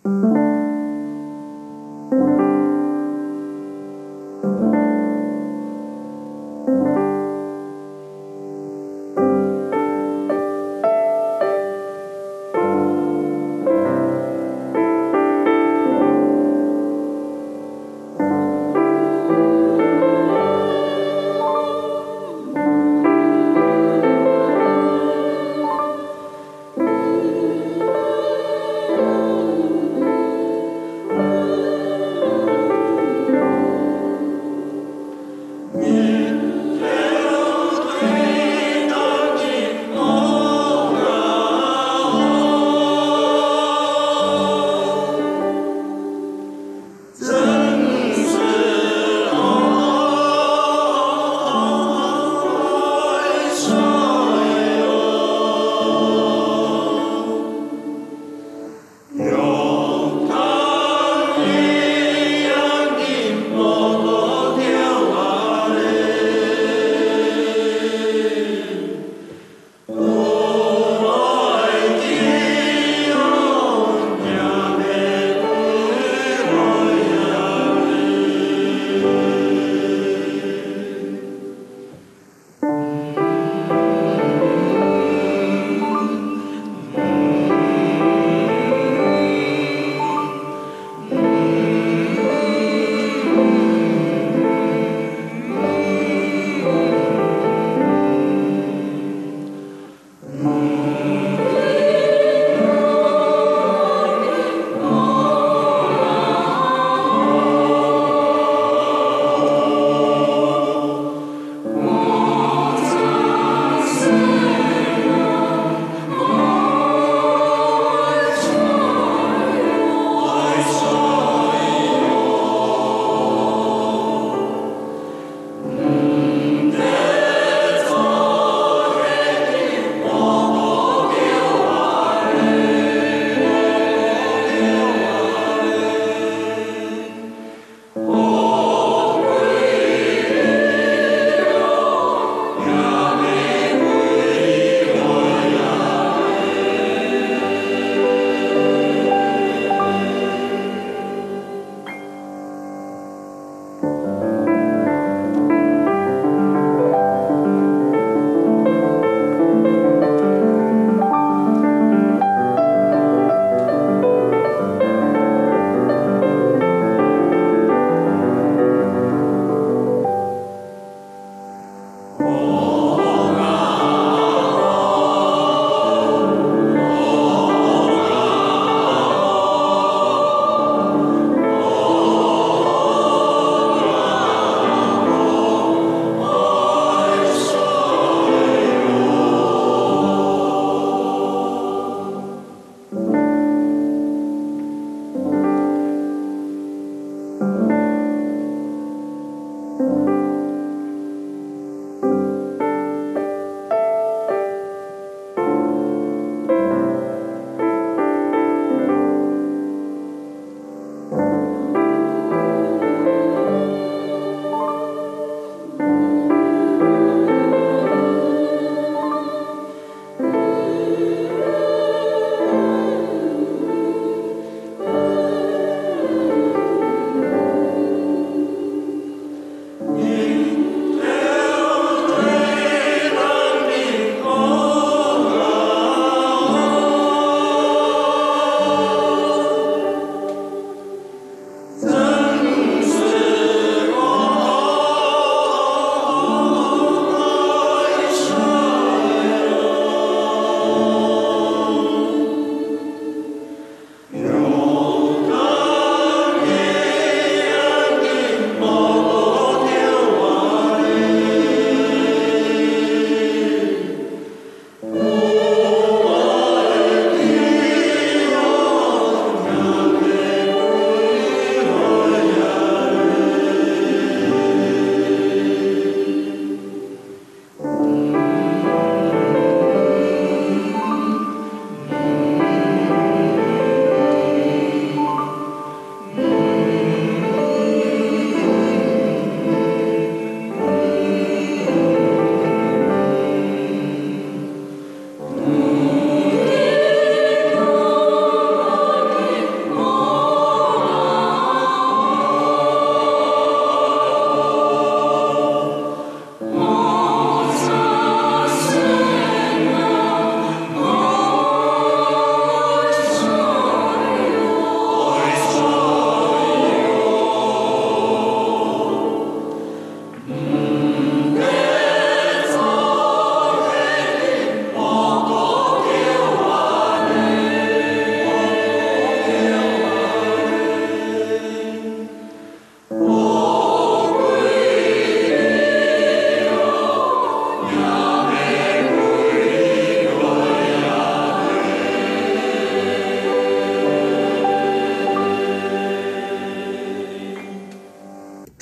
[0.03, 0.49] thank you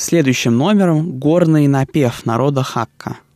[0.09, 3.19] Следующим номером горный напев народа Хакка–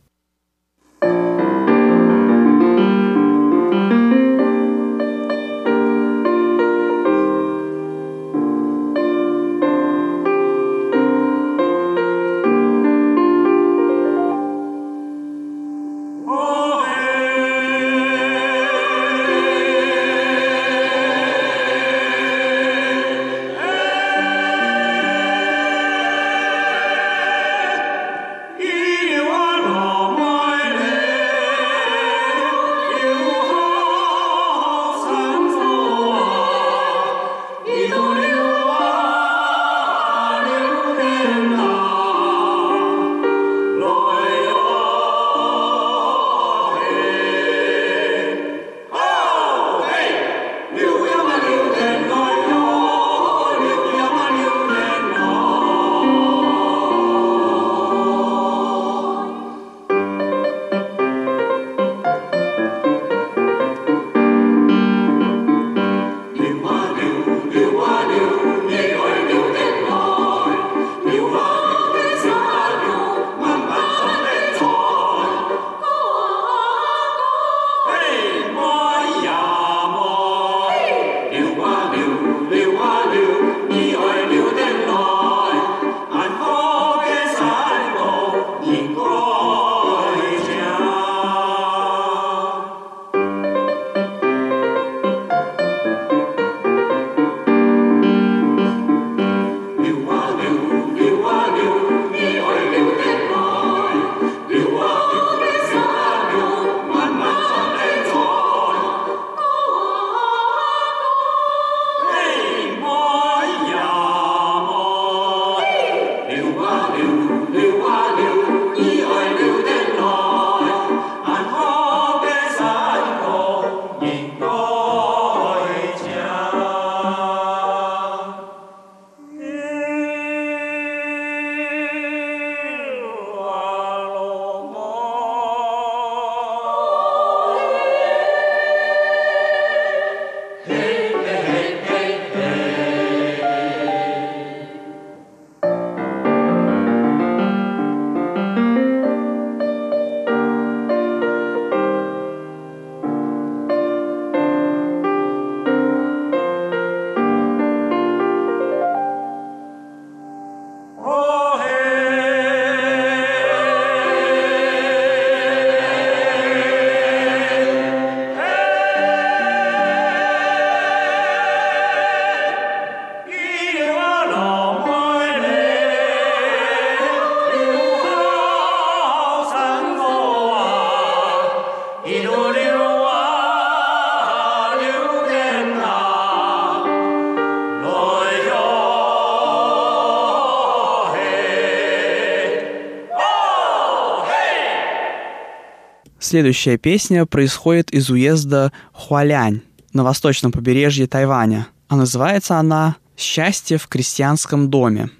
[196.33, 199.61] Следующая песня происходит из уезда Хуалянь
[199.93, 205.11] на восточном побережье Тайваня, а называется она «Счастье в крестьянском доме».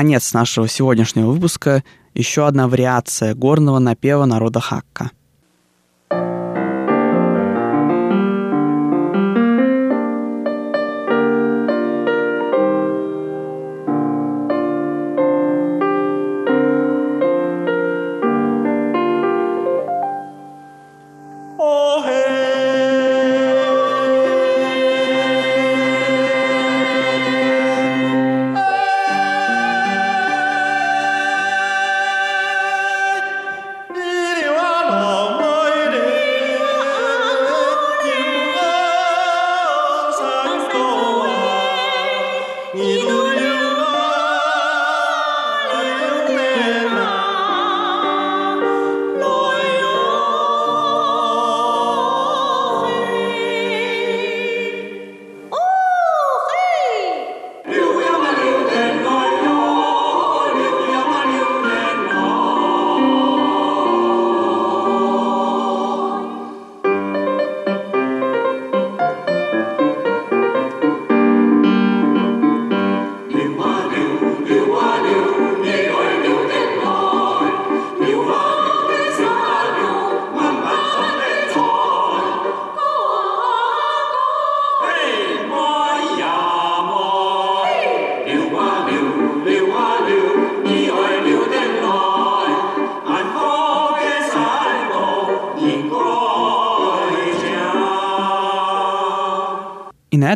[0.00, 1.84] Конец нашего сегодняшнего выпуска.
[2.14, 5.10] Еще одна вариация горного напева народа Хакка–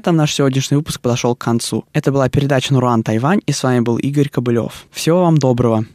[0.05, 1.87] этом наш сегодняшний выпуск подошел к концу.
[1.95, 4.85] Это была передача Нуруан Тайвань, и с вами был Игорь Кобылев.
[4.91, 5.87] Всего вам доброго.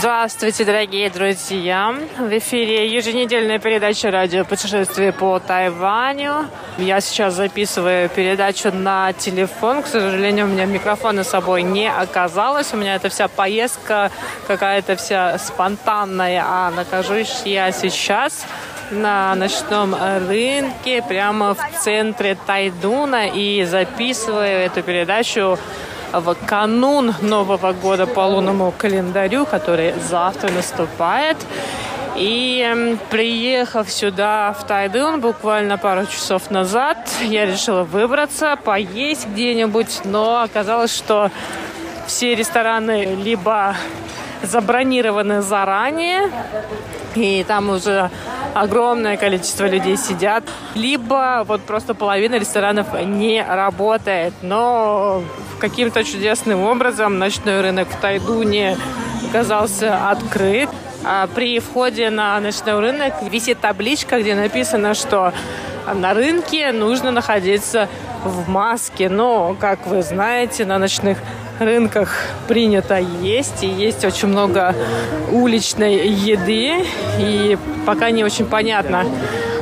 [0.00, 1.94] Здравствуйте, дорогие друзья!
[2.18, 6.46] В эфире еженедельная передача радио «Путешествие по Тайваню».
[6.78, 9.82] Я сейчас записываю передачу на телефон.
[9.82, 12.72] К сожалению, у меня микрофона с собой не оказалось.
[12.72, 14.10] У меня эта вся поездка
[14.46, 16.44] какая-то вся спонтанная.
[16.46, 18.46] А нахожусь я сейчас
[18.90, 19.94] на ночном
[20.26, 25.58] рынке прямо в центре Тайдуна и записываю эту передачу
[26.12, 31.36] в канун Нового года по лунному календарю, который завтра наступает.
[32.16, 40.42] И приехав сюда, в Тайдун, буквально пару часов назад, я решила выбраться, поесть где-нибудь, но
[40.42, 41.30] оказалось, что
[42.06, 43.76] все рестораны либо
[44.42, 46.30] забронированы заранее,
[47.16, 48.10] и там уже
[48.54, 50.44] огромное количество людей сидят,
[50.74, 54.34] либо вот просто половина ресторанов не работает.
[54.42, 55.22] Но
[55.58, 58.76] каким-то чудесным образом ночной рынок в Тайдуне
[59.28, 60.68] оказался открыт.
[61.02, 65.32] А при входе на ночной рынок висит табличка, где написано, что
[65.94, 67.88] на рынке нужно находиться
[68.22, 69.08] в маске.
[69.08, 71.18] Но, как вы знаете, на ночных
[71.60, 72.14] рынках
[72.48, 74.74] принято есть, и есть очень много
[75.30, 76.84] уличной еды,
[77.18, 79.04] и пока не очень понятно,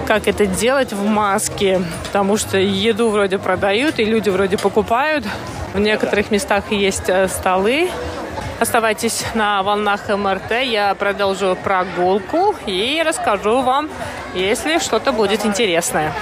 [0.06, 5.26] как это делать в маске, потому что еду вроде продают, и люди вроде покупают.
[5.74, 7.90] В некоторых местах есть э, столы.
[8.58, 13.88] Оставайтесь на волнах МРТ, я продолжу прогулку и расскажу вам,
[14.34, 16.12] если что-то будет интересное.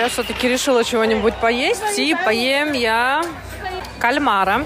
[0.00, 3.22] Я все-таки решила чего-нибудь поесть, и поем я
[3.98, 4.64] кальмара.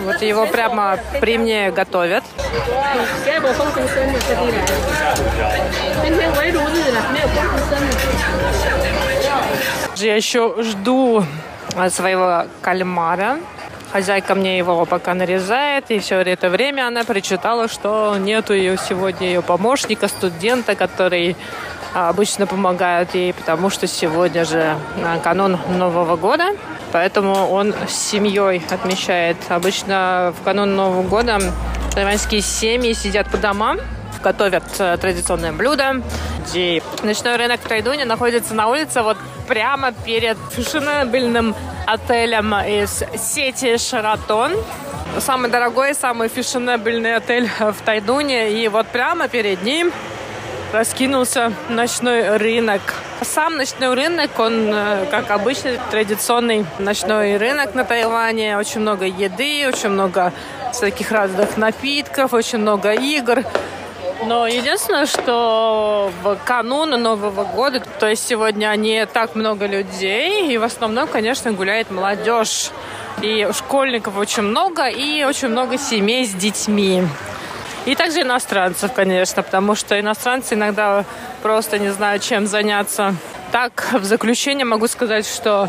[0.00, 2.24] Вот его прямо при мне готовят.
[9.96, 11.24] Я еще жду
[11.90, 13.38] своего кальмара.
[13.90, 19.26] Хозяйка мне его пока нарезает, и все это время она прочитала, что нету ее сегодня
[19.26, 21.36] ее помощника, студента, который
[21.94, 24.76] обычно помогают ей, потому что сегодня же
[25.22, 26.50] канун Нового года,
[26.92, 29.36] поэтому он с семьей отмечает.
[29.48, 31.38] Обычно в канун Нового года
[31.94, 33.78] тайваньские семьи сидят по домам,
[34.22, 36.00] готовят э, традиционное блюдо,
[36.46, 39.16] где ночной рынок в Тайдуне находится на улице вот
[39.48, 41.54] прямо перед фешенебельным
[41.86, 44.52] отелем из сети «Шаратон».
[45.18, 48.52] Самый дорогой, самый фешенебельный отель в Тайдуне.
[48.52, 49.92] И вот прямо перед ним
[50.72, 52.80] раскинулся ночной рынок.
[53.22, 58.58] Сам ночной рынок, он, э, как обычный традиционный ночной рынок на Тайване.
[58.58, 60.32] Очень много еды, очень много
[60.72, 63.44] всяких разных напитков, очень много игр.
[64.26, 70.58] Но единственное, что в канун Нового года, то есть сегодня не так много людей, и
[70.58, 72.70] в основном, конечно, гуляет молодежь.
[73.20, 77.02] И школьников очень много, и очень много семей с детьми.
[77.84, 81.04] И также иностранцев, конечно, потому что иностранцы иногда
[81.42, 83.14] просто не знают, чем заняться.
[83.50, 85.68] Так, в заключение могу сказать, что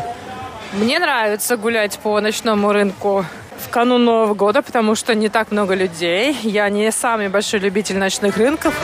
[0.72, 3.26] мне нравится гулять по ночному рынку
[3.58, 6.36] в канун Нового года, потому что не так много людей.
[6.42, 8.74] Я не самый большой любитель ночных рынков.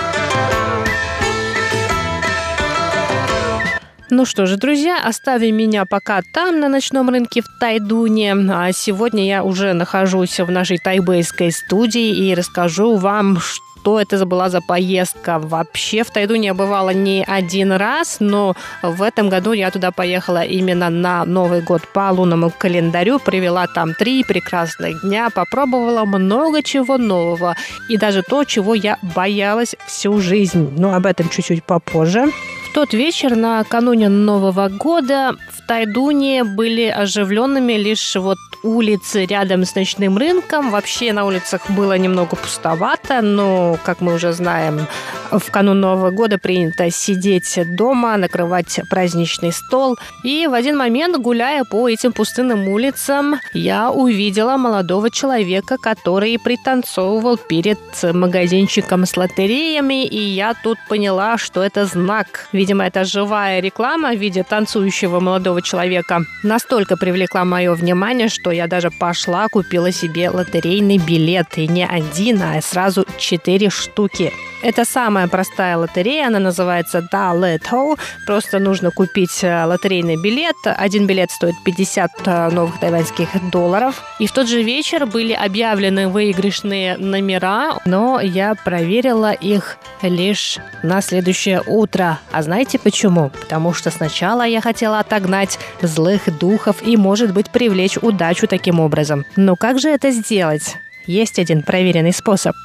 [4.11, 8.35] Ну что же, друзья, оставим меня пока там, на ночном рынке в Тайдуне.
[8.35, 14.27] А сегодня я уже нахожусь в нашей тайбэйской студии и расскажу вам, что что это
[14.27, 15.39] была за поездка.
[15.39, 20.43] Вообще в Тайдуне я бывала не один раз, но в этом году я туда поехала
[20.43, 26.99] именно на Новый год по лунному календарю, провела там три прекрасных дня, попробовала много чего
[26.99, 27.57] нового
[27.89, 30.75] и даже то, чего я боялась всю жизнь.
[30.77, 32.27] Но об этом чуть-чуть попозже.
[32.73, 40.19] Тот вечер накануне Нового года в Тайдуне были оживленными лишь вот улицы рядом с ночным
[40.19, 40.71] рынком.
[40.71, 44.87] Вообще на улицах было немного пустовато, но, как мы уже знаем,
[45.31, 49.97] в канун Нового года принято сидеть дома, накрывать праздничный стол.
[50.25, 57.37] И в один момент, гуляя по этим пустынным улицам, я увидела молодого человека, который пританцовывал
[57.37, 62.49] перед магазинчиком с лотереями, и я тут поняла, что это знак.
[62.61, 66.27] Видимо, это живая реклама в виде танцующего молодого человека.
[66.43, 71.57] Настолько привлекла мое внимание, что я даже пошла, купила себе лотерейный билет.
[71.57, 74.31] И не один, а сразу четыре штуки.
[74.63, 77.99] Это самая простая лотерея, она называется Da Leto.
[78.27, 80.57] Просто нужно купить э, лотерейный билет.
[80.65, 84.03] Один билет стоит 50 э, новых тайваньских долларов.
[84.19, 91.01] И в тот же вечер были объявлены выигрышные номера, но я проверила их лишь на
[91.01, 92.19] следующее утро.
[92.31, 93.31] А знаете почему?
[93.31, 99.25] Потому что сначала я хотела отогнать злых духов и, может быть, привлечь удачу таким образом.
[99.37, 100.77] Но как же это сделать?
[101.07, 102.55] Есть один проверенный способ–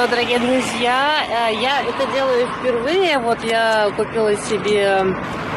[0.00, 3.18] что, дорогие друзья, э, я это делаю впервые.
[3.18, 5.04] Вот я купила себе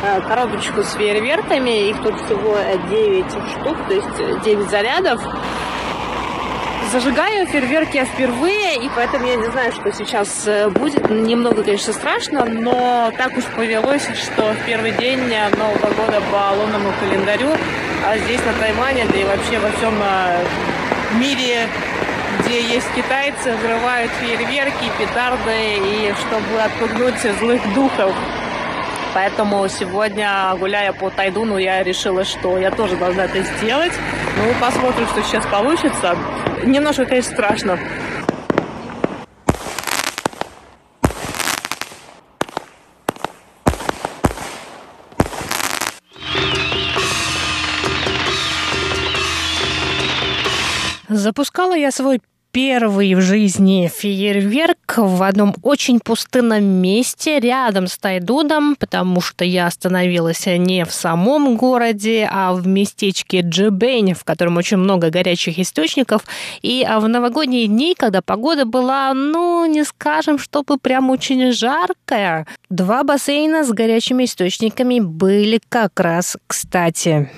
[0.01, 1.89] э, коробочку с фейерверками.
[1.89, 2.57] Их тут всего
[2.89, 5.21] 9 штук, то есть 9 зарядов.
[6.91, 11.09] Зажигаю фейерверки я впервые, и поэтому я не знаю, что сейчас э, будет.
[11.09, 15.21] Немного, конечно, страшно, но так уж повелось, что в первый день
[15.57, 17.51] Нового года по лунному календарю,
[18.05, 19.93] а здесь на Тайване, да и вообще во всем
[21.17, 21.69] мире
[22.53, 28.13] где есть китайцы, взрывают фейерверки, петарды, и чтобы отпугнуть злых духов.
[29.15, 33.93] Поэтому сегодня, гуляя по Тайдуну, я решила, что я тоже должна это сделать.
[34.37, 36.15] Ну, посмотрим, что сейчас получится.
[36.63, 37.79] Немножко, конечно, страшно.
[51.09, 52.21] Запускала я свой
[52.53, 59.65] первый в жизни фейерверк в одном очень пустынном месте рядом с Тайдудом, потому что я
[59.65, 66.25] остановилась не в самом городе, а в местечке Джибень, в котором очень много горячих источников.
[66.61, 72.45] И а в новогодние дни, когда погода была, ну, не скажем, чтобы прям очень жаркая,
[72.69, 77.31] два бассейна с горячими источниками были как раз кстати.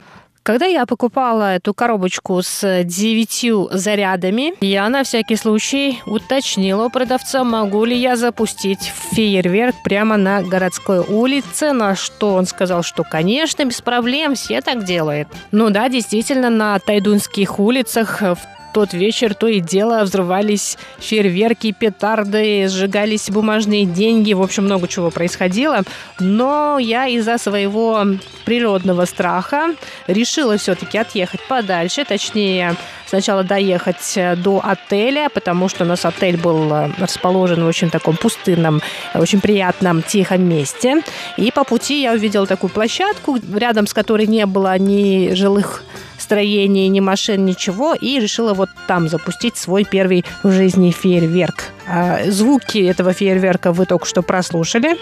[0.45, 7.43] Когда я покупала эту коробочку с девятью зарядами, я на всякий случай уточнила у продавца,
[7.43, 13.65] могу ли я запустить фейерверк прямо на городской улице, на что он сказал, что, конечно,
[13.65, 15.27] без проблем, все так делают.
[15.51, 18.37] Ну да, действительно, на тайдунских улицах в
[18.75, 25.11] тот вечер то и дело взрывались фейерверки, петарды, сжигались бумажные деньги, в общем, много чего
[25.11, 25.83] происходило.
[26.19, 28.05] Но я из-за своего
[28.43, 29.75] природного страха
[30.07, 32.75] решила все-таки отъехать подальше, точнее,
[33.07, 38.81] сначала доехать до отеля, потому что у нас отель был расположен в очень таком пустынном,
[39.13, 41.01] очень приятном, тихом месте.
[41.37, 45.81] И по пути я увидела такую площадку, рядом с которой не было ни жилых
[46.25, 51.71] строений, ни машин, ничего, и решила вот там запустить свой первый в жизни фейерверк.
[51.87, 54.97] А звуки этого фейерверка вы только что прослушали.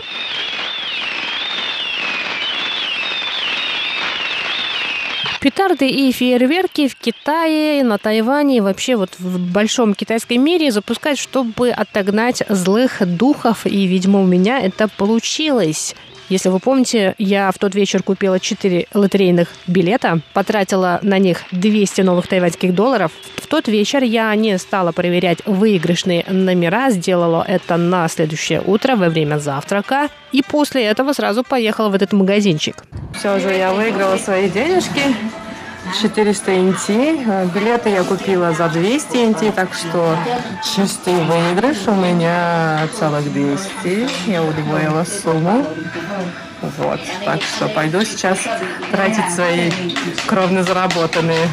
[5.39, 11.69] Петарды и фейерверки в Китае, на Тайване вообще вот в большом китайском мире запускать, чтобы
[11.69, 13.65] отогнать злых духов.
[13.65, 15.95] И, видимо, у меня это получилось.
[16.33, 22.01] Если вы помните, я в тот вечер купила 4 лотерейных билета, потратила на них 200
[22.01, 23.11] новых тайваньских долларов.
[23.35, 29.09] В тот вечер я не стала проверять выигрышные номера, сделала это на следующее утро во
[29.09, 30.09] время завтрака.
[30.31, 32.83] И после этого сразу поехала в этот магазинчик.
[33.15, 35.01] Все же я выиграла свои денежки.
[36.01, 37.25] 400 NT.
[37.27, 40.17] Э, билеты я купила за 200 NT, так что
[40.63, 44.09] чистый выигрыш у меня целых 200.
[44.29, 45.65] Я удвоила сумму.
[46.77, 48.39] Вот, так что пойду сейчас
[48.91, 49.69] тратить свои
[50.27, 51.47] кровно заработанные.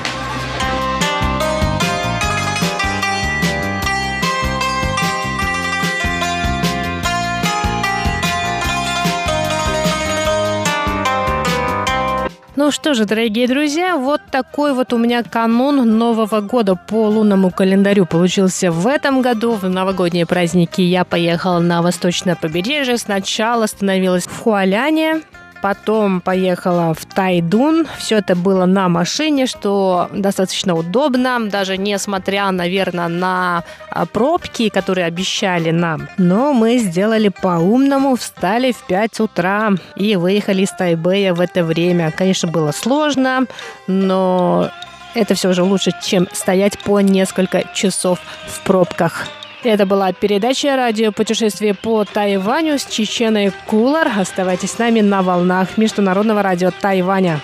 [12.62, 17.50] Ну что же, дорогие друзья, вот такой вот у меня канун Нового года по лунному
[17.50, 19.52] календарю получился в этом году.
[19.52, 22.98] В новогодние праздники я поехала на восточное побережье.
[22.98, 25.22] Сначала остановилась в Хуаляне,
[25.62, 27.86] Потом поехала в Тайдун.
[27.98, 35.06] Все это было на машине, что достаточно удобно, даже несмотря, наверное, на а, пробки, которые
[35.06, 36.08] обещали нам.
[36.16, 42.11] Но мы сделали по-умному, встали в 5 утра и выехали из Тайбэя в это время.
[42.11, 43.44] Конечно, было сложно,
[43.86, 44.70] но
[45.14, 49.26] это все же лучше, чем стоять по несколько часов в пробках.
[49.62, 54.08] Это была передача радио «Путешествие по Тайваню» с Чеченой Кулар.
[54.18, 57.40] Оставайтесь с нами на волнах Международного радио Тайваня.